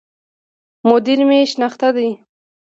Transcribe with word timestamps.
مدير 0.89 1.19
مي 1.29 1.39
شناخته 1.51 1.89
دی 1.95 2.09